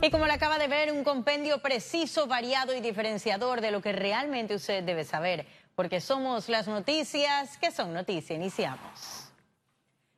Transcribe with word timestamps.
Y 0.00 0.10
como 0.10 0.26
le 0.26 0.32
acaba 0.32 0.58
de 0.58 0.68
ver, 0.68 0.92
un 0.92 1.02
compendio 1.02 1.60
preciso, 1.60 2.28
variado 2.28 2.72
y 2.72 2.80
diferenciador 2.80 3.60
de 3.60 3.72
lo 3.72 3.82
que 3.82 3.92
realmente 3.92 4.54
usted 4.54 4.84
debe 4.84 5.04
saber, 5.04 5.44
porque 5.74 6.00
somos 6.00 6.48
las 6.48 6.68
noticias 6.68 7.58
que 7.58 7.72
son 7.72 7.92
noticia. 7.92 8.36
Iniciamos. 8.36 9.32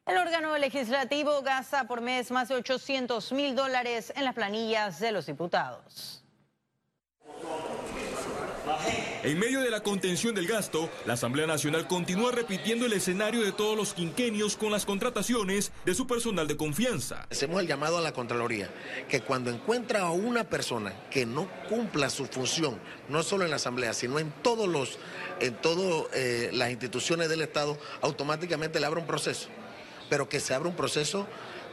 El 0.04 0.18
órgano 0.18 0.58
legislativo 0.58 1.40
gasta 1.40 1.84
por 1.84 2.02
mes 2.02 2.30
más 2.30 2.48
de 2.48 2.56
800 2.56 3.32
mil 3.32 3.54
dólares 3.54 4.12
en 4.14 4.24
las 4.24 4.34
planillas 4.34 5.00
de 5.00 5.12
los 5.12 5.24
diputados. 5.24 6.22
En 9.22 9.38
medio 9.38 9.60
de 9.60 9.70
la 9.70 9.82
contención 9.82 10.34
del 10.34 10.46
gasto, 10.46 10.88
la 11.04 11.12
Asamblea 11.12 11.46
Nacional 11.46 11.86
continúa 11.86 12.32
repitiendo 12.32 12.86
el 12.86 12.92
escenario 12.92 13.42
de 13.42 13.52
todos 13.52 13.76
los 13.76 13.92
quinquenios 13.92 14.56
con 14.56 14.72
las 14.72 14.86
contrataciones 14.86 15.72
de 15.84 15.94
su 15.94 16.06
personal 16.06 16.48
de 16.48 16.56
confianza. 16.56 17.26
Hacemos 17.30 17.60
el 17.60 17.66
llamado 17.66 17.98
a 17.98 18.00
la 18.00 18.12
Contraloría, 18.12 18.70
que 19.08 19.20
cuando 19.20 19.50
encuentra 19.50 20.02
a 20.02 20.10
una 20.10 20.44
persona 20.44 20.94
que 21.10 21.26
no 21.26 21.48
cumpla 21.68 22.08
su 22.10 22.26
función, 22.26 22.78
no 23.08 23.22
solo 23.22 23.44
en 23.44 23.50
la 23.50 23.56
Asamblea, 23.56 23.92
sino 23.92 24.18
en 24.18 24.32
todas 24.42 24.98
eh, 25.40 26.50
las 26.52 26.70
instituciones 26.70 27.28
del 27.28 27.42
Estado, 27.42 27.78
automáticamente 28.00 28.80
le 28.80 28.86
abra 28.86 29.00
un 29.00 29.06
proceso, 29.06 29.48
pero 30.08 30.28
que 30.28 30.40
se 30.40 30.54
abra 30.54 30.68
un 30.68 30.76
proceso 30.76 31.26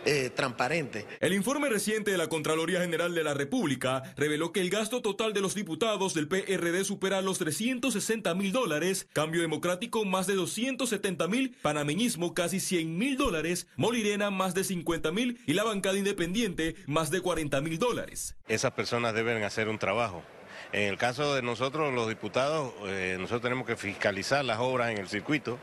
eh, 0.07 0.29
transparente. 0.29 1.05
El 1.19 1.33
informe 1.33 1.67
reciente 1.67 2.11
de 2.11 2.17
la 2.17 2.27
Contraloría 2.27 2.79
General 2.79 3.13
de 3.13 3.25
la 3.25 3.33
República 3.33 4.03
reveló 4.15 4.53
que 4.53 4.61
el 4.61 4.69
gasto 4.69 5.01
total 5.01 5.33
de 5.33 5.41
los 5.41 5.53
diputados 5.53 6.13
del 6.13 6.29
PRD 6.29 6.85
supera 6.85 7.21
los 7.21 7.39
360 7.39 8.33
mil 8.33 8.53
dólares, 8.53 9.09
Cambio 9.11 9.41
Democrático 9.41 10.05
más 10.05 10.25
de 10.25 10.35
270 10.35 11.27
mil, 11.27 11.57
Panameñismo 11.61 12.33
casi 12.33 12.61
100 12.61 12.97
mil 12.97 13.17
dólares, 13.17 13.67
Molirena 13.75 14.31
más 14.31 14.53
de 14.53 14.63
50 14.63 15.11
mil 15.11 15.41
y 15.45 15.53
la 15.53 15.65
bancada 15.65 15.97
independiente 15.97 16.75
más 16.85 17.11
de 17.11 17.19
40 17.19 17.59
mil 17.59 17.77
dólares. 17.77 18.37
Esas 18.47 18.71
personas 18.71 19.13
deben 19.13 19.43
hacer 19.43 19.67
un 19.67 19.77
trabajo. 19.77 20.23
En 20.71 20.83
el 20.83 20.97
caso 20.97 21.35
de 21.35 21.41
nosotros, 21.41 21.93
los 21.93 22.07
diputados, 22.07 22.73
eh, 22.85 23.17
nosotros 23.19 23.41
tenemos 23.41 23.67
que 23.67 23.75
fiscalizar 23.75 24.45
las 24.45 24.59
obras 24.59 24.91
en 24.91 24.99
el 24.99 25.09
circuito 25.09 25.59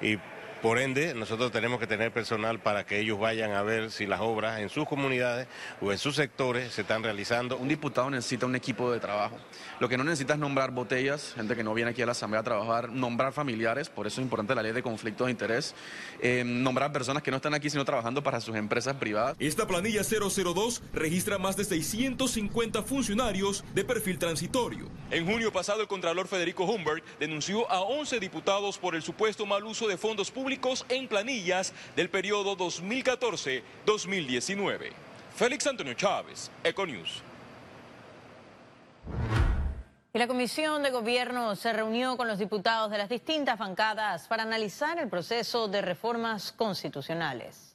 y 0.00 0.16
por 0.62 0.78
ende, 0.78 1.14
nosotros 1.14 1.50
tenemos 1.52 1.80
que 1.80 1.86
tener 1.86 2.12
personal 2.12 2.60
para 2.60 2.84
que 2.84 3.00
ellos 3.00 3.18
vayan 3.18 3.52
a 3.52 3.62
ver 3.62 3.90
si 3.90 4.06
las 4.06 4.20
obras 4.20 4.60
en 4.60 4.68
sus 4.68 4.86
comunidades 4.86 5.48
o 5.80 5.90
en 5.90 5.98
sus 5.98 6.16
sectores 6.16 6.72
se 6.72 6.82
están 6.82 7.02
realizando. 7.02 7.56
Un 7.56 7.68
diputado 7.68 8.10
necesita 8.10 8.44
un 8.44 8.54
equipo 8.54 8.92
de 8.92 9.00
trabajo. 9.00 9.36
Lo 9.78 9.88
que 9.88 9.96
no 9.96 10.04
necesita 10.04 10.34
es 10.34 10.38
nombrar 10.38 10.72
botellas, 10.72 11.32
gente 11.34 11.56
que 11.56 11.64
no 11.64 11.72
viene 11.72 11.92
aquí 11.92 12.02
a 12.02 12.06
la 12.06 12.12
Asamblea 12.12 12.40
a 12.40 12.44
trabajar, 12.44 12.90
nombrar 12.90 13.32
familiares, 13.32 13.88
por 13.88 14.06
eso 14.06 14.20
es 14.20 14.24
importante 14.24 14.54
la 14.54 14.62
ley 14.62 14.72
de 14.72 14.82
conflictos 14.82 15.28
de 15.28 15.30
interés, 15.30 15.74
eh, 16.20 16.44
nombrar 16.44 16.92
personas 16.92 17.22
que 17.22 17.30
no 17.30 17.38
están 17.38 17.54
aquí 17.54 17.70
sino 17.70 17.84
trabajando 17.84 18.22
para 18.22 18.40
sus 18.40 18.54
empresas 18.54 18.96
privadas. 18.96 19.36
Esta 19.38 19.66
planilla 19.66 20.02
002 20.02 20.82
registra 20.92 21.38
más 21.38 21.56
de 21.56 21.64
650 21.64 22.82
funcionarios 22.82 23.64
de 23.74 23.84
perfil 23.84 24.18
transitorio. 24.18 24.88
En 25.10 25.24
junio 25.24 25.52
pasado, 25.52 25.80
el 25.80 25.88
Contralor 25.88 26.28
Federico 26.28 26.64
Humbert 26.64 27.02
denunció 27.18 27.70
a 27.70 27.80
11 27.80 28.20
diputados 28.20 28.76
por 28.76 28.94
el 28.94 29.02
supuesto 29.02 29.46
mal 29.46 29.64
uso 29.64 29.88
de 29.88 29.96
fondos 29.96 30.30
públicos 30.30 30.49
en 30.88 31.06
planillas 31.06 31.72
del 31.94 32.10
periodo 32.10 32.56
2014-2019. 32.56 34.90
Félix 35.36 35.66
Antonio 35.66 35.94
Chávez, 35.94 36.50
Econews. 36.64 37.22
Y 40.12 40.18
la 40.18 40.26
Comisión 40.26 40.82
de 40.82 40.90
Gobierno 40.90 41.54
se 41.54 41.72
reunió 41.72 42.16
con 42.16 42.26
los 42.26 42.40
diputados 42.40 42.90
de 42.90 42.98
las 42.98 43.08
distintas 43.08 43.58
bancadas 43.58 44.26
para 44.26 44.42
analizar 44.42 44.98
el 44.98 45.08
proceso 45.08 45.68
de 45.68 45.82
reformas 45.82 46.50
constitucionales. 46.50 47.70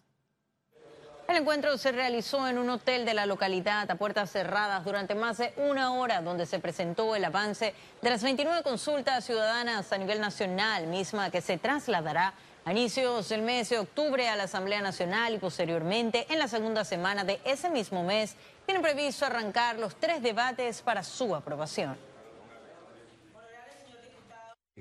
El 1.27 1.37
encuentro 1.37 1.75
se 1.79 1.91
realizó 1.91 2.47
en 2.47 2.59
un 2.59 2.69
hotel 2.69 3.03
de 3.03 3.15
la 3.15 3.25
localidad 3.25 3.89
a 3.89 3.95
puertas 3.95 4.31
cerradas 4.31 4.85
durante 4.85 5.15
más 5.15 5.39
de 5.39 5.53
una 5.57 5.91
hora, 5.93 6.21
donde 6.21 6.45
se 6.45 6.59
presentó 6.59 7.15
el 7.15 7.25
avance 7.25 7.73
de 8.01 8.09
las 8.11 8.21
29 8.21 8.61
consultas 8.61 9.25
ciudadanas 9.25 9.91
a 9.91 9.97
nivel 9.97 10.21
nacional, 10.21 10.85
misma 10.85 11.31
que 11.31 11.41
se 11.41 11.57
trasladará 11.57 12.35
a 12.65 12.71
inicios 12.71 13.29
del 13.29 13.43
mes 13.43 13.69
de 13.69 13.77
octubre 13.77 14.27
a 14.27 14.35
la 14.35 14.43
Asamblea 14.45 14.81
Nacional 14.81 15.35
y 15.35 15.37
posteriormente 15.37 16.25
en 16.33 16.39
la 16.39 16.47
segunda 16.47 16.83
semana 16.83 17.23
de 17.23 17.39
ese 17.45 17.69
mismo 17.69 18.03
mes 18.03 18.35
tienen 18.65 18.81
previsto 18.81 19.23
arrancar 19.23 19.77
los 19.77 19.95
tres 19.95 20.23
debates 20.23 20.81
para 20.81 21.03
su 21.03 21.35
aprobación. 21.35 21.95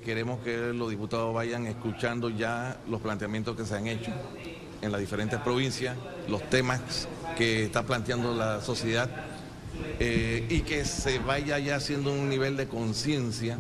Queremos 0.03 0.41
que 0.41 0.57
los 0.73 0.89
diputados 0.89 1.35
vayan 1.35 1.67
escuchando 1.67 2.31
ya 2.31 2.79
los 2.89 3.03
planteamientos 3.03 3.55
que 3.55 3.67
se 3.67 3.77
han 3.77 3.87
hecho 3.87 4.11
en 4.81 4.91
las 4.91 5.01
diferentes 5.01 5.39
provincias, 5.41 5.95
los 6.27 6.43
temas 6.49 7.07
que 7.37 7.65
está 7.65 7.83
planteando 7.83 8.35
la 8.35 8.63
sociedad 8.63 9.11
eh, 10.01 10.47
y 10.49 10.63
que 10.63 10.87
se 10.87 11.19
vaya 11.19 11.59
ya 11.59 11.77
haciendo 11.77 12.13
un 12.13 12.31
nivel 12.31 12.57
de 12.57 12.67
conciencia 12.67 13.59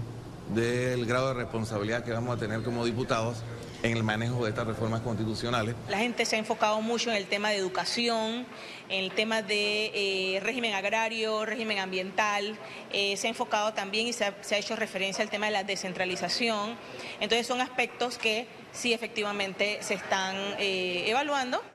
del 0.49 1.06
grado 1.06 1.28
de 1.28 1.34
responsabilidad 1.34 2.05
que 2.05 2.12
vamos 2.12 2.37
a 2.37 2.41
tener 2.41 2.62
como 2.62 2.84
diputados 2.84 3.43
en 3.82 3.97
el 3.97 4.03
manejo 4.03 4.44
de 4.44 4.50
estas 4.50 4.66
reformas 4.66 5.03
constitucionales. 5.03 5.75
La 5.88 5.99
gente 5.99 6.25
se 6.25 6.37
ha 6.37 6.38
enfocado 6.38 6.81
mucho 6.81 7.10
en 7.10 7.16
el 7.16 7.27
tema 7.27 7.50
de 7.50 7.56
educación, 7.56 8.47
en 8.88 9.04
el 9.04 9.12
tema 9.12 9.43
de 9.43 9.91
eh, 9.94 10.41
régimen 10.41 10.75
agrario, 10.75 11.44
régimen 11.44 11.78
ambiental, 11.78 12.59
eh, 12.93 13.16
se 13.19 13.27
ha 13.27 13.31
enfocado 13.31 13.75
también 13.75 14.06
y 14.06 14.15
se 14.15 14.25
ha, 14.25 14.59
hecho 14.59 14.75
referencia 14.75 15.22
al 15.22 15.31
tema 15.31 15.47
de 15.47 15.53
la 15.53 15.65
descentralización. 15.65 16.77
Entonces 17.21 17.47
son 17.47 17.60
aspectos 17.60 18.16
que 18.16 18.47
sí 18.72 18.94
efectivamente 18.94 19.78
se 19.83 19.94
están 19.94 20.37
eh, 20.59 21.04
evaluando. 21.06 21.74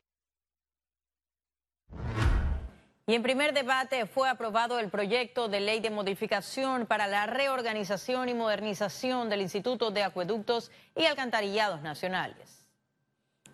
Y 3.10 3.16
en 3.16 3.24
primer 3.24 3.56
debate 3.56 4.06
fue 4.06 4.30
aprobado 4.30 4.78
el 4.78 4.92
proyecto 4.92 5.48
de 5.48 5.60
ley 5.60 5.80
de 5.80 5.90
modificación 5.90 6.86
para 6.86 7.08
la 7.08 7.26
reorganización 7.26 8.30
y 8.30 8.36
modernización 8.36 9.32
del 9.32 9.42
Instituto 9.42 9.90
de 9.90 10.04
Acueductos 10.04 10.70
y 10.96 11.06
Alcantarillados 11.06 11.82
Nacionales. 11.82 12.68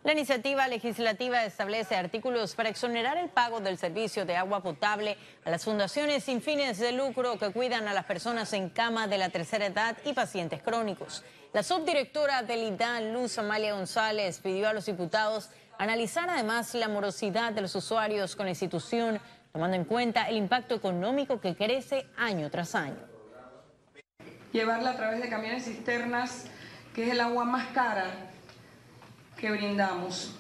La 0.04 0.12
iniciativa 0.12 0.68
legislativa 0.68 1.46
establece 1.46 1.96
artículos 1.96 2.54
para 2.54 2.68
exonerar 2.68 3.18
el 3.18 3.30
pago 3.30 3.62
del 3.62 3.78
servicio 3.78 4.26
de 4.26 4.36
agua 4.36 4.62
potable 4.62 5.16
a 5.46 5.50
las 5.50 5.64
fundaciones 5.64 6.26
sin 6.26 6.42
fines 6.42 6.78
de 6.78 6.92
lucro 6.92 7.40
que 7.40 7.54
cuidan 7.54 7.88
a 7.88 7.94
las 7.94 8.04
personas 8.04 8.52
en 8.52 8.70
cama 8.70 9.08
de 9.08 9.20
la 9.20 9.30
tercera 9.30 9.68
edad 9.68 9.96
y 10.04 10.12
pacientes 10.12 10.62
crónicos. 10.62 11.24
La 11.54 11.64
subdirectora 11.64 12.44
del 12.44 12.74
IDAN, 12.74 13.14
Luz 13.14 13.38
Amalia 13.38 13.74
González, 13.74 14.42
pidió 14.42 14.68
a 14.68 14.74
los 14.74 14.86
diputados 14.86 15.50
analizar 15.78 16.30
además 16.30 16.74
la 16.74 16.90
morosidad 16.90 17.54
de 17.54 17.62
los 17.62 17.74
usuarios 17.76 18.36
con 18.36 18.46
la 18.46 18.52
institución 18.52 19.20
tomando 19.56 19.78
en 19.78 19.86
cuenta 19.86 20.28
el 20.28 20.36
impacto 20.36 20.76
económico 20.76 21.40
que 21.40 21.56
crece 21.56 22.08
año 22.18 22.52
tras 22.52 22.76
año. 22.76 22.98
Llevarla 24.52 24.90
a 24.90 24.98
través 24.98 25.22
de 25.22 25.30
camiones 25.30 25.64
cisternas, 25.64 26.48
que 26.94 27.06
es 27.06 27.12
el 27.12 27.22
agua 27.22 27.46
más 27.46 27.68
cara 27.68 28.04
que 29.38 29.50
brindamos. 29.52 30.36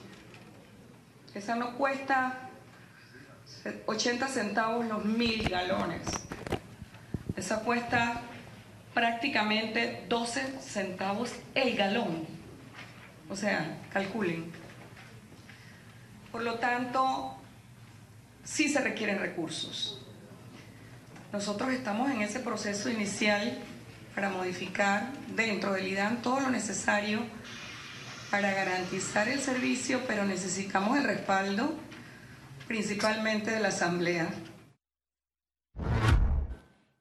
Esa 1.33 1.55
nos 1.55 1.75
cuesta 1.75 2.49
80 3.85 4.27
centavos 4.27 4.85
los 4.85 5.05
mil 5.05 5.47
galones. 5.47 6.05
Esa 7.37 7.61
cuesta 7.61 8.19
prácticamente 8.93 10.03
12 10.09 10.59
centavos 10.59 11.33
el 11.53 11.77
galón. 11.77 12.27
O 13.29 13.35
sea, 13.37 13.77
calculen. 13.93 14.51
Por 16.33 16.41
lo 16.41 16.55
tanto, 16.55 17.34
sí 18.45 18.69
se 18.69 18.79
requieren 18.79 19.19
recursos. 19.19 19.99
Nosotros 21.33 21.71
estamos 21.71 22.09
en 22.11 22.21
ese 22.21 22.39
proceso 22.39 22.89
inicial 22.89 23.57
para 24.13 24.29
modificar 24.29 25.11
dentro 25.35 25.73
del 25.73 25.87
IDAN 25.87 26.21
todo 26.21 26.39
lo 26.39 26.49
necesario 26.49 27.19
para 28.31 28.53
garantizar 28.53 29.27
el 29.27 29.41
servicio, 29.41 30.01
pero 30.07 30.23
necesitamos 30.23 30.97
el 30.97 31.03
respaldo 31.03 31.73
principalmente 32.67 33.51
de 33.51 33.59
la 33.59 33.67
Asamblea. 33.67 34.29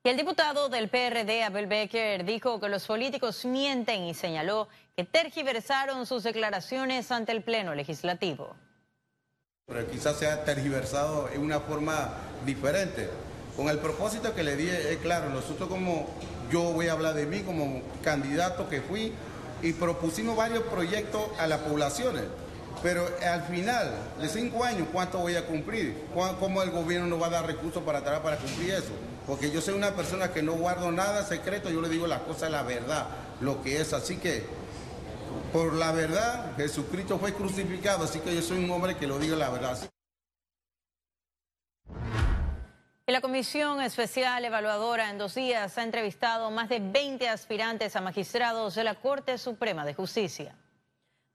Y 0.06 0.08
el 0.10 0.16
diputado 0.16 0.68
del 0.68 0.90
PRD, 0.90 1.44
Abel 1.44 1.66
Becker, 1.66 2.24
dijo 2.24 2.60
que 2.60 2.68
los 2.68 2.86
políticos 2.86 3.44
mienten 3.46 4.04
y 4.04 4.12
señaló 4.12 4.68
que 4.96 5.04
tergiversaron 5.04 6.04
sus 6.04 6.24
declaraciones 6.24 7.10
ante 7.10 7.32
el 7.32 7.42
Pleno 7.42 7.74
Legislativo. 7.74 8.54
Pero 9.66 9.90
quizás 9.90 10.18
se 10.18 10.26
ha 10.26 10.44
tergiversado 10.44 11.30
en 11.32 11.40
una 11.40 11.58
forma 11.58 12.10
diferente. 12.44 13.08
Con 13.56 13.70
el 13.70 13.78
propósito 13.78 14.34
que 14.34 14.44
le 14.44 14.56
di 14.56 14.68
es 14.68 14.98
claro, 14.98 15.30
nosotros 15.30 15.70
como 15.70 16.06
yo 16.52 16.60
voy 16.72 16.88
a 16.88 16.92
hablar 16.92 17.14
de 17.14 17.24
mí 17.24 17.40
como 17.40 17.80
candidato 18.02 18.68
que 18.68 18.82
fui 18.82 19.14
y 19.62 19.72
propusimos 19.72 20.36
varios 20.36 20.64
proyectos 20.64 21.22
a 21.38 21.46
las 21.46 21.60
poblaciones. 21.60 22.24
Pero 22.82 23.08
al 23.26 23.42
final 23.44 23.90
de 24.20 24.28
cinco 24.28 24.64
años, 24.64 24.86
¿cuánto 24.92 25.18
voy 25.18 25.34
a 25.34 25.46
cumplir? 25.46 25.96
¿Cómo 26.38 26.62
el 26.62 26.70
gobierno 26.70 27.06
nos 27.06 27.22
va 27.22 27.28
a 27.28 27.30
dar 27.30 27.46
recursos 27.46 27.82
para 27.82 28.04
para 28.22 28.36
cumplir 28.36 28.74
eso? 28.74 28.92
Porque 29.26 29.50
yo 29.50 29.62
soy 29.62 29.72
una 29.72 29.96
persona 29.96 30.30
que 30.30 30.42
no 30.42 30.52
guardo 30.52 30.92
nada 30.92 31.24
secreto, 31.24 31.70
yo 31.70 31.80
le 31.80 31.88
digo 31.88 32.06
las 32.06 32.20
cosas, 32.20 32.50
la 32.50 32.62
verdad, 32.64 33.06
lo 33.40 33.62
que 33.62 33.80
es. 33.80 33.94
Así 33.94 34.18
que 34.18 34.44
por 35.54 35.72
la 35.72 35.92
verdad, 35.92 36.56
Jesucristo 36.56 37.16
fue 37.16 37.32
crucificado, 37.32 38.02
así 38.02 38.18
que 38.18 38.34
yo 38.34 38.42
soy 38.42 38.64
un 38.64 38.68
hombre 38.72 38.96
que 38.96 39.06
lo 39.06 39.20
digo 39.20 39.36
la 39.36 39.50
verdad. 39.50 39.78
La 43.06 43.20
Comisión 43.20 43.80
Especial 43.80 44.44
Evaluadora 44.44 45.10
en 45.10 45.18
dos 45.18 45.36
días 45.36 45.78
ha 45.78 45.84
entrevistado 45.84 46.50
más 46.50 46.68
de 46.68 46.80
20 46.80 47.28
aspirantes 47.28 47.94
a 47.94 48.00
magistrados 48.00 48.74
de 48.74 48.82
la 48.82 48.96
Corte 48.96 49.38
Suprema 49.38 49.84
de 49.84 49.94
Justicia. 49.94 50.56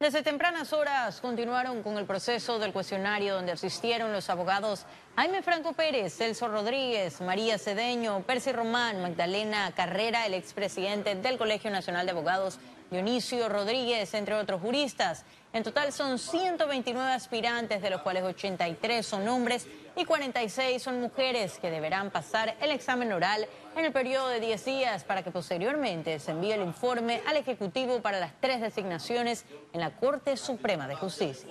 Desde 0.02 0.24
tempranas 0.24 0.72
horas 0.72 1.20
continuaron 1.20 1.84
con 1.84 1.98
el 1.98 2.06
proceso 2.06 2.58
del 2.58 2.72
cuestionario 2.72 3.36
donde 3.36 3.52
asistieron 3.52 4.14
los 4.14 4.30
abogados 4.30 4.86
Jaime 5.18 5.42
Franco 5.42 5.74
Pérez, 5.74 6.16
Celso 6.16 6.48
Rodríguez, 6.48 7.20
María 7.20 7.58
Cedeño, 7.58 8.22
Percy 8.22 8.54
Román, 8.54 9.02
Magdalena 9.02 9.70
Carrera, 9.76 10.26
el 10.26 10.36
expresidente 10.36 11.16
del 11.16 11.38
Colegio 11.38 11.70
Nacional 11.70 12.06
de 12.06 12.14
Abogados, 12.14 12.60
Dionisio 12.90 13.50
Rodríguez, 13.50 14.14
entre 14.14 14.36
otros 14.36 14.62
juristas. 14.62 15.26
En 15.52 15.64
total 15.64 15.92
son 15.92 16.18
129 16.18 17.12
aspirantes, 17.12 17.82
de 17.82 17.90
los 17.90 18.02
cuales 18.02 18.24
83 18.24 19.06
son 19.06 19.28
hombres 19.28 19.68
y 20.00 20.06
46 20.06 20.82
son 20.82 21.02
mujeres 21.02 21.60
que 21.60 21.70
deberán 21.70 22.10
pasar 22.10 22.56
el 22.62 22.72
examen 22.72 23.12
oral 23.12 23.46
en 23.76 23.84
el 23.84 23.92
periodo 23.92 24.30
de 24.30 24.40
10 24.40 24.66
días 24.66 25.04
para 25.04 25.24
que 25.24 25.32
posteriormente 25.32 26.20
se 26.20 26.32
envíe 26.32 26.54
el 26.54 26.62
informe 26.62 27.22
al 27.28 27.36
Ejecutivo 27.36 28.02
para 28.02 28.20
las 28.20 28.32
tres 28.40 28.62
designaciones 28.62 29.46
en 29.74 29.82
la 29.82 29.92
Corte 29.92 30.38
Suprema 30.38 30.88
de 30.88 30.96
Justicia. 30.96 31.50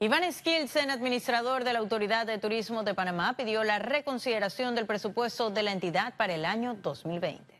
Iván 0.00 0.32
Skilsen, 0.32 0.90
administrador 0.90 1.62
de 1.62 1.72
la 1.72 1.78
Autoridad 1.78 2.26
de 2.26 2.38
Turismo 2.38 2.82
de 2.82 2.94
Panamá, 2.94 3.36
pidió 3.36 3.62
la 3.62 3.78
reconsideración 3.78 4.74
del 4.74 4.86
presupuesto 4.86 5.50
de 5.50 5.62
la 5.62 5.70
entidad 5.70 6.14
para 6.16 6.34
el 6.34 6.44
año 6.44 6.74
2020. 6.74 7.51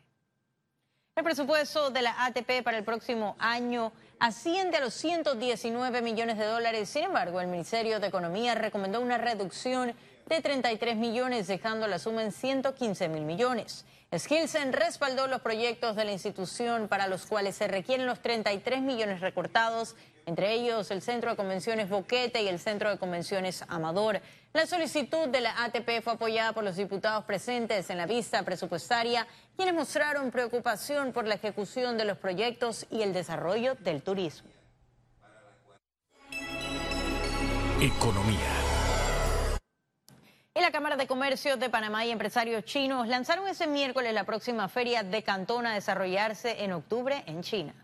El 1.15 1.25
presupuesto 1.25 1.91
de 1.91 2.01
la 2.01 2.25
ATP 2.25 2.63
para 2.65 2.79
el 2.79 2.85
próximo 2.85 3.37
año 3.39 3.93
asciende 4.19 4.79
a 4.79 4.81
los 4.81 4.95
119 4.95 6.01
millones 6.01 6.39
de 6.39 6.47
dólares. 6.47 6.89
Sin 6.89 7.05
embargo, 7.05 7.39
el 7.39 7.49
Ministerio 7.49 8.01
de 8.01 8.07
Economía 8.07 8.55
recomendó 8.55 8.99
una 8.99 9.19
reducción 9.19 9.95
de 10.27 10.41
33 10.41 10.97
millones, 10.97 11.49
dejando 11.49 11.87
la 11.87 11.99
suma 11.99 12.23
en 12.23 12.33
115 12.33 13.11
mil 13.11 13.25
millones. 13.25 13.85
Skilsen 14.17 14.73
respaldó 14.73 15.27
los 15.27 15.43
proyectos 15.43 15.97
de 15.97 16.07
la 16.07 16.13
institución 16.13 16.89
para 16.89 17.09
los 17.09 17.27
cuales 17.27 17.57
se 17.57 17.69
requieren 17.69 18.07
los 18.07 18.21
33 18.21 18.81
millones 18.81 19.21
recortados 19.21 19.97
entre 20.27 20.53
ellos 20.53 20.91
el 20.91 21.03
Centro 21.03 21.31
de 21.31 21.37
Convenciones 21.37 21.89
Boquete 21.89 22.43
y 22.43 22.49
el 22.49 22.59
Centro 22.59 22.91
de 22.91 22.99
Convenciones 22.99 23.65
Amador. 23.69 24.21
La 24.53 24.67
solicitud 24.67 25.29
de 25.29 25.41
la 25.41 25.65
ATP 25.65 26.03
fue 26.03 26.13
apoyada 26.13 26.53
por 26.53 26.65
los 26.65 26.77
diputados 26.77 27.25
presentes 27.25 27.89
en 27.91 27.97
la 27.97 28.07
vista 28.07 28.43
presupuestaria, 28.43 29.27
quienes 29.57 29.75
mostraron 29.75 30.31
preocupación 30.31 31.13
por 31.13 31.27
la 31.27 31.35
ejecución 31.35 31.97
de 31.97 32.05
los 32.05 32.19
proyectos 32.19 32.87
y 32.91 33.03
el 33.03 33.13
desarrollo 33.13 33.75
del 33.77 34.03
turismo. 34.03 34.51
Economía. 37.81 38.39
Y 40.55 40.61
la 40.61 40.71
Cámara 40.71 40.97
de 40.97 41.07
Comercio 41.07 41.57
de 41.57 41.71
Panamá 41.71 42.05
y 42.05 42.11
empresarios 42.11 42.65
chinos 42.65 43.09
lanzaron 43.09 43.49
ese 43.49 43.67
miércoles 43.67 44.13
la 44.13 44.25
próxima 44.25 44.69
feria 44.69 45.03
de 45.03 45.23
Cantón 45.23 45.65
a 45.67 45.73
desarrollarse 45.73 46.63
en 46.63 46.73
octubre 46.73 47.25
en 47.27 47.43
China. 47.43 47.75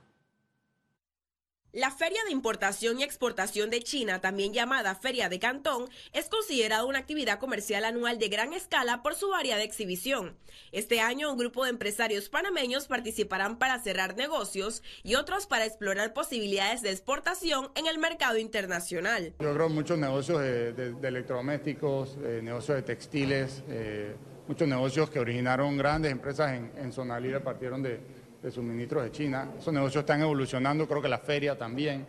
La 1.75 1.91
Feria 1.91 2.21
de 2.25 2.33
Importación 2.33 2.99
y 2.99 3.03
Exportación 3.03 3.69
de 3.69 3.83
China, 3.83 4.23
también 4.23 4.55
llamada 4.55 4.95
Feria 4.95 5.29
de 5.29 5.39
Cantón, 5.39 5.85
es 6.15 6.31
considerada 6.31 6.87
una 6.87 7.01
actividad 7.01 7.39
comercial 7.39 7.85
anual 7.85 8.19
de 8.19 8.29
gran 8.29 8.55
escala 8.55 9.03
por 9.03 9.15
su 9.15 9.35
área 9.35 9.59
de 9.59 9.65
exhibición. 9.65 10.35
Este 10.73 11.01
año, 11.01 11.31
un 11.31 11.37
grupo 11.37 11.65
de 11.65 11.71
empresarios 11.71 12.31
panameños 12.31 12.87
participarán 12.87 13.59
para 13.59 13.79
cerrar 13.81 14.17
negocios 14.17 14.83
y 15.03 15.17
otros 15.17 15.47
para 15.47 15.67
explorar 15.67 16.15
posibilidades 16.15 16.81
de 16.81 16.91
exportación 16.91 17.69
en 17.75 17.87
el 17.87 17.99
mercado 17.99 18.39
internacional. 18.39 19.35
Yo 19.39 19.53
creo 19.53 19.69
muchos 19.69 19.99
negocios 19.99 20.41
de, 20.41 20.95
electrodomésticos, 21.03 22.17
eh, 22.25 22.41
negocios 22.43 22.77
de 22.79 22.83
textiles, 22.83 23.63
eh, 23.69 24.17
muchos 24.47 24.67
negocios 24.67 25.11
que 25.11 25.21
originaron 25.21 25.77
grandes 25.77 26.13
empresas 26.13 26.55
en, 26.55 26.73
en 26.79 26.93
zona 26.95 27.21
libre 27.21 27.41
partieron 27.41 27.83
de 27.83 28.01
de 28.43 28.51
suministros 28.51 29.05
de 29.05 29.13
China. 29.13 29.51
Esos 29.59 29.73
negocios 29.73 30.03
están 30.03 30.21
evolucionando, 30.21 30.87
creo 30.87 31.03
que 31.03 31.09
la 31.09 31.19
feria 31.19 31.57
también. 31.57 32.07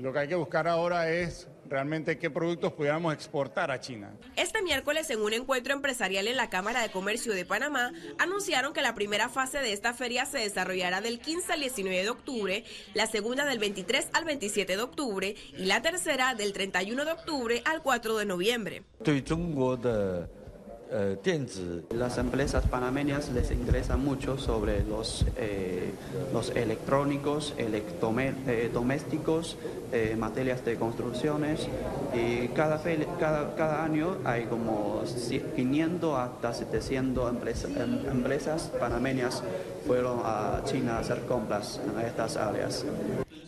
Lo 0.00 0.12
que 0.12 0.20
hay 0.20 0.28
que 0.28 0.34
buscar 0.34 0.66
ahora 0.68 1.10
es 1.10 1.48
realmente 1.68 2.18
qué 2.18 2.30
productos 2.30 2.72
pudiéramos 2.72 3.12
exportar 3.12 3.70
a 3.70 3.78
China. 3.78 4.10
Este 4.36 4.62
miércoles, 4.62 5.10
en 5.10 5.20
un 5.20 5.32
encuentro 5.34 5.74
empresarial 5.74 6.28
en 6.28 6.36
la 6.36 6.48
Cámara 6.48 6.80
de 6.80 6.90
Comercio 6.90 7.34
de 7.34 7.44
Panamá, 7.44 7.92
anunciaron 8.18 8.72
que 8.72 8.80
la 8.80 8.94
primera 8.94 9.28
fase 9.28 9.58
de 9.58 9.72
esta 9.72 9.92
feria 9.92 10.24
se 10.24 10.38
desarrollará 10.38 11.02
del 11.02 11.18
15 11.18 11.52
al 11.52 11.60
19 11.60 12.02
de 12.02 12.10
octubre, 12.10 12.64
la 12.94 13.06
segunda 13.06 13.44
del 13.44 13.58
23 13.58 14.08
al 14.14 14.24
27 14.24 14.76
de 14.76 14.82
octubre 14.82 15.34
y 15.58 15.64
la 15.66 15.82
tercera 15.82 16.34
del 16.34 16.52
31 16.54 17.04
de 17.04 17.12
octubre 17.12 17.62
al 17.66 17.82
4 17.82 18.16
de 18.16 18.24
noviembre. 18.24 18.82
Las 21.94 22.18
empresas 22.18 22.66
panameñas 22.66 23.30
les 23.30 23.50
interesa 23.50 23.96
mucho 23.96 24.36
sobre 24.36 24.84
los, 24.84 25.24
eh, 25.38 25.90
los 26.34 26.50
electrónicos, 26.50 27.54
electrodomésticos, 27.56 29.56
eh, 29.90 30.16
materias 30.18 30.62
de 30.66 30.76
construcciones 30.76 31.66
y 32.14 32.48
cada, 32.48 32.82
año 33.82 34.18
hay 34.24 34.44
como 34.44 35.02
500 35.56 36.18
hasta 36.18 36.52
700 36.52 37.30
empresas, 37.30 37.70
em, 37.74 38.06
empresas 38.10 38.70
panameñas 38.78 39.42
fueron 39.86 40.20
a 40.24 40.60
China 40.66 40.96
a 40.96 40.98
hacer 40.98 41.22
compras 41.22 41.80
en 41.86 41.98
estas 42.04 42.36
áreas. 42.36 42.84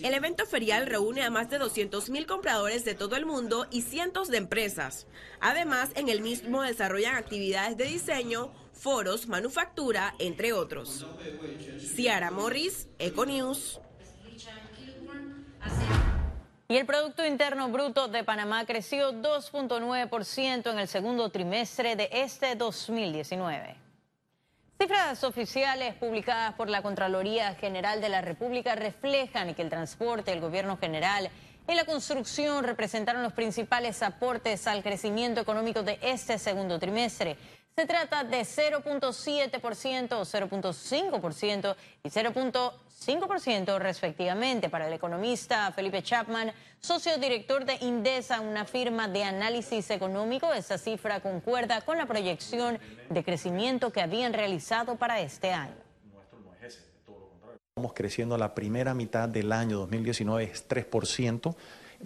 El 0.04 0.12
evento 0.12 0.44
ferial 0.44 0.86
reúne 0.86 1.22
a 1.22 1.30
más 1.30 1.48
de 1.48 1.58
200.000 1.58 2.26
compradores 2.26 2.84
de 2.84 2.94
todo 2.94 3.16
el 3.16 3.24
mundo 3.24 3.66
y 3.70 3.80
cientos 3.80 4.28
de 4.28 4.36
empresas. 4.36 5.06
Además, 5.40 5.92
en 5.94 6.10
el 6.10 6.20
mismo 6.20 6.60
desarrollan 6.60 7.14
actividades 7.14 7.78
de 7.78 7.86
diseño, 7.86 8.52
foros, 8.74 9.28
manufactura, 9.28 10.14
entre 10.18 10.52
otros. 10.52 11.06
Ciara 11.78 12.30
Morris, 12.30 12.86
Econews. 12.98 13.80
Y 16.68 16.76
el 16.76 16.84
Producto 16.84 17.24
Interno 17.24 17.70
Bruto 17.70 18.06
de 18.08 18.24
Panamá 18.24 18.66
creció 18.66 19.10
2.9% 19.10 20.70
en 20.70 20.78
el 20.80 20.88
segundo 20.88 21.30
trimestre 21.30 21.96
de 21.96 22.10
este 22.12 22.56
2019. 22.56 23.83
Cifras 24.84 25.24
oficiales 25.24 25.94
publicadas 25.94 26.52
por 26.56 26.68
la 26.68 26.82
Contraloría 26.82 27.54
General 27.54 28.02
de 28.02 28.10
la 28.10 28.20
República 28.20 28.74
reflejan 28.74 29.54
que 29.54 29.62
el 29.62 29.70
transporte, 29.70 30.30
el 30.30 30.42
gobierno 30.42 30.76
general 30.76 31.30
y 31.66 31.74
la 31.74 31.86
construcción 31.86 32.62
representaron 32.64 33.22
los 33.22 33.32
principales 33.32 34.02
aportes 34.02 34.66
al 34.66 34.82
crecimiento 34.82 35.40
económico 35.40 35.82
de 35.82 35.98
este 36.02 36.38
segundo 36.38 36.78
trimestre. 36.78 37.38
Se 37.76 37.86
trata 37.86 38.22
de 38.22 38.42
0.7%, 38.42 39.60
0.5% 39.60 41.76
y 42.04 42.08
0.5% 42.08 43.78
respectivamente. 43.78 44.68
Para 44.68 44.86
el 44.86 44.92
economista 44.92 45.72
Felipe 45.72 46.00
Chapman, 46.00 46.52
socio 46.78 47.18
director 47.18 47.64
de 47.64 47.76
Indesa, 47.80 48.40
una 48.40 48.64
firma 48.64 49.08
de 49.08 49.24
análisis 49.24 49.90
económico, 49.90 50.52
esa 50.52 50.78
cifra 50.78 51.18
concuerda 51.18 51.80
con 51.80 51.98
la 51.98 52.06
proyección 52.06 52.78
de 53.10 53.24
crecimiento 53.24 53.90
que 53.90 54.02
habían 54.02 54.34
realizado 54.34 54.94
para 54.94 55.20
este 55.20 55.52
año. 55.52 55.74
Estamos 57.76 57.92
creciendo 57.92 58.38
la 58.38 58.54
primera 58.54 58.94
mitad 58.94 59.28
del 59.28 59.50
año 59.50 59.78
2019 59.78 60.44
es 60.44 60.68
3%, 60.68 61.56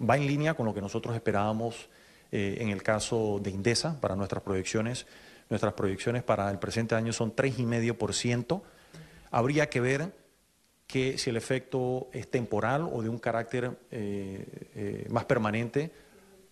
va 0.09 0.17
en 0.17 0.25
línea 0.25 0.55
con 0.55 0.65
lo 0.65 0.73
que 0.73 0.81
nosotros 0.81 1.13
esperábamos 1.13 1.89
eh, 2.31 2.57
en 2.59 2.69
el 2.69 2.81
caso 2.81 3.39
de 3.39 3.51
Indesa 3.51 4.01
para 4.01 4.15
nuestras 4.15 4.41
proyecciones. 4.41 5.05
Nuestras 5.49 5.73
proyecciones 5.73 6.23
para 6.23 6.49
el 6.51 6.59
presente 6.59 6.95
año 6.95 7.11
son 7.11 7.35
3,5%. 7.35 8.61
Habría 9.31 9.69
que 9.69 9.79
ver 9.79 10.13
que 10.85 11.17
si 11.17 11.29
el 11.29 11.37
efecto 11.37 12.07
es 12.13 12.29
temporal 12.29 12.89
o 12.91 13.01
de 13.01 13.09
un 13.09 13.19
carácter 13.19 13.77
eh, 13.91 14.69
eh, 14.75 15.07
más 15.09 15.25
permanente 15.25 15.91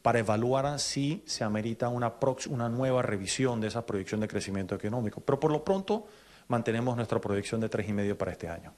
para 0.02 0.20
evaluar 0.20 0.80
si 0.80 1.24
se 1.26 1.44
amerita 1.44 1.90
una, 1.90 2.14
una 2.50 2.70
nueva 2.70 3.02
revisión 3.02 3.60
de 3.60 3.68
esa 3.68 3.86
proyección 3.86 4.22
de 4.22 4.28
crecimiento 4.28 4.76
económico. 4.76 5.22
Pero 5.22 5.40
por 5.40 5.52
lo 5.52 5.64
pronto 5.64 6.08
mantenemos 6.48 6.96
nuestra 6.96 7.20
proyección 7.20 7.62
de 7.62 7.70
3,5 7.70 8.16
para 8.16 8.32
este 8.32 8.48
año. 8.48 8.74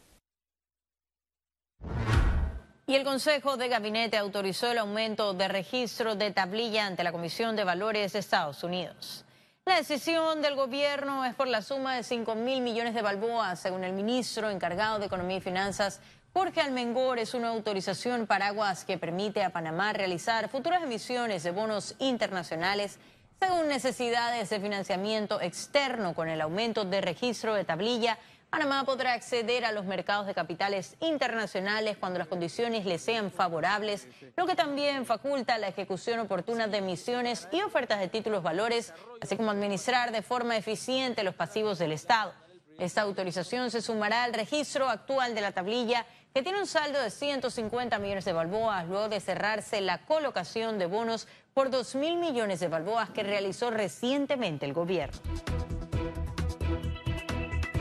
Y 2.88 2.96
el 2.96 3.04
Consejo 3.04 3.56
de 3.56 3.68
Gabinete 3.68 4.18
autorizó 4.18 4.72
el 4.72 4.80
aumento 4.80 5.34
de 5.34 5.48
registro 5.48 6.16
de 6.16 6.32
tablilla 6.32 6.88
ante 6.88 7.04
la 7.04 7.12
Comisión 7.12 7.56
de 7.56 7.64
Valores 7.64 8.14
de 8.14 8.20
Estados 8.20 8.64
Unidos. 8.64 9.26
La 9.70 9.76
decisión 9.76 10.42
del 10.42 10.56
gobierno 10.56 11.24
es 11.26 11.36
por 11.36 11.48
la 11.48 11.62
suma 11.62 11.96
de 11.96 12.02
5 12.02 12.34
mil 12.34 12.62
millones 12.62 12.96
de 12.96 13.04
balboas, 13.04 13.60
según 13.60 13.84
el 13.84 13.94
ministro 13.94 14.50
encargado 14.50 14.98
de 14.98 15.06
Economía 15.06 15.38
y 15.38 15.42
Finanzas, 15.42 16.02
Jorge 16.34 16.60
Almengor. 16.60 17.20
Es 17.20 17.36
una 17.36 17.50
autorización 17.50 18.26
paraguas 18.26 18.84
que 18.84 18.98
permite 18.98 19.44
a 19.44 19.52
Panamá 19.52 19.94
realizar 19.94 20.50
futuras 20.50 20.82
emisiones 20.82 21.44
de 21.44 21.52
bonos 21.52 21.94
internacionales 22.00 22.98
según 23.40 23.68
necesidades 23.68 24.50
de 24.50 24.60
financiamiento 24.60 25.40
externo 25.40 26.16
con 26.16 26.30
el 26.30 26.42
aumento 26.42 26.84
de 26.84 27.02
registro 27.02 27.54
de 27.54 27.64
tablilla 27.64 28.18
Panamá 28.50 28.84
podrá 28.84 29.14
acceder 29.14 29.64
a 29.64 29.72
los 29.72 29.86
mercados 29.86 30.26
de 30.26 30.34
capitales 30.34 30.96
internacionales 31.02 31.98
cuando 31.98 32.18
las 32.18 32.28
condiciones 32.28 32.84
le 32.84 32.98
sean 32.98 33.32
favorables, 33.32 34.08
lo 34.36 34.48
que 34.48 34.56
también 34.56 35.06
faculta 35.06 35.60
la 35.60 35.68
ejecución 35.68 36.20
oportuna 36.20 36.68
de 36.68 36.80
emisiones 36.80 37.48
y 37.52 37.62
ofertas 37.62 38.00
de 38.00 38.08
títulos 38.08 38.42
valores, 38.42 38.92
así 39.22 39.38
como 39.38 39.52
administrar 39.52 40.12
de 40.12 40.24
forma 40.24 40.58
eficiente 40.58 41.24
los 41.24 41.36
pasivos 41.36 41.78
del 41.78 41.92
Estado. 41.92 42.34
Esta 42.80 43.02
autorización 43.02 43.70
se 43.70 43.84
sumará 43.84 44.24
al 44.24 44.34
registro 44.34 44.90
actual 44.90 45.36
de 45.36 45.42
la 45.42 45.52
tablilla, 45.52 46.06
que 46.34 46.42
tiene 46.42 46.60
un 46.60 46.68
saldo 46.68 47.00
de 47.00 47.12
150 47.12 48.00
millones 48.00 48.26
de 48.26 48.34
balboas, 48.34 48.88
luego 48.88 49.10
de 49.10 49.20
cerrarse 49.20 49.80
la 49.80 50.06
colocación 50.06 50.80
de 50.80 50.88
bonos 50.88 51.28
por 51.54 51.70
2 51.70 51.96
mil 51.96 52.18
millones 52.18 52.60
de 52.60 52.68
balboas 52.68 53.12
que 53.12 53.22
realizó 53.22 53.70
recientemente 53.70 54.66
el 54.66 54.74
gobierno. 54.74 55.20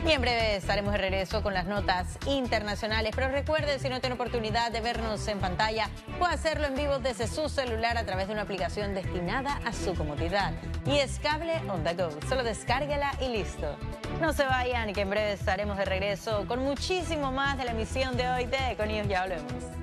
Y 0.09 0.11
en 0.11 0.21
breve 0.21 0.55
estaremos 0.55 0.93
de 0.93 0.97
regreso 0.97 1.43
con 1.43 1.53
las 1.53 1.67
notas 1.67 2.17
internacionales. 2.25 3.11
Pero 3.15 3.29
recuerde, 3.29 3.77
si 3.77 3.89
no 3.89 3.99
tiene 3.99 4.15
oportunidad 4.15 4.71
de 4.71 4.81
vernos 4.81 5.27
en 5.27 5.37
pantalla, 5.37 5.87
puede 6.17 6.33
hacerlo 6.33 6.65
en 6.65 6.73
vivo 6.73 6.97
desde 6.97 7.27
su 7.27 7.47
celular 7.47 7.95
a 7.95 8.03
través 8.05 8.25
de 8.25 8.33
una 8.33 8.41
aplicación 8.41 8.95
destinada 8.95 9.61
a 9.65 9.71
su 9.71 9.93
comodidad. 9.93 10.53
Y 10.87 10.97
es 10.97 11.19
cable 11.19 11.61
on 11.69 11.83
the 11.83 11.93
go. 11.93 12.09
Solo 12.27 12.41
descárguela 12.41 13.11
y 13.21 13.27
listo. 13.27 13.77
No 14.19 14.33
se 14.33 14.45
vayan, 14.45 14.91
que 14.93 15.01
en 15.01 15.11
breve 15.11 15.33
estaremos 15.33 15.77
de 15.77 15.85
regreso 15.85 16.47
con 16.47 16.63
muchísimo 16.63 17.31
más 17.31 17.59
de 17.59 17.65
la 17.65 17.71
emisión 17.71 18.17
de 18.17 18.27
hoy 18.29 18.45
de 18.45 18.71
Econius. 18.71 19.07
Ya 19.07 19.21
volvemos. 19.21 19.78